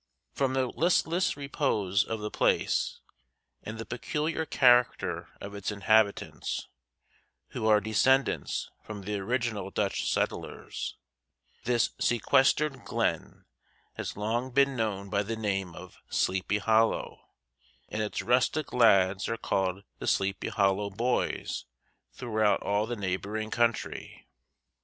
From 0.33 0.55
the 0.55 0.65
listless 0.65 1.37
repose 1.37 2.03
of 2.03 2.21
the 2.21 2.31
place 2.31 3.01
and 3.61 3.77
the 3.77 3.85
peculiar 3.85 4.47
character 4.47 5.29
of 5.39 5.53
its 5.53 5.69
inhabitants, 5.69 6.69
who 7.49 7.67
are 7.67 7.79
descendants 7.79 8.71
from 8.81 9.01
the 9.03 9.19
original 9.19 9.69
Dutch 9.69 10.11
settlers, 10.11 10.97
this 11.65 11.91
sequestered 11.99 12.83
glen 12.83 13.45
has 13.93 14.17
long 14.17 14.49
been 14.49 14.75
known 14.75 15.11
by 15.11 15.21
the 15.21 15.35
name 15.35 15.75
of 15.75 15.99
SLEEPY 16.09 16.57
HOLLOW, 16.61 17.21
and 17.87 18.01
its 18.01 18.23
rustic 18.23 18.73
lads 18.73 19.29
are 19.29 19.37
called 19.37 19.83
the 19.99 20.07
Sleepy 20.07 20.47
Hollow 20.47 20.89
Boys 20.89 21.65
throughout 22.11 22.59
all 22.63 22.87
the 22.87 22.95
neighboring 22.95 23.51
country. 23.51 24.25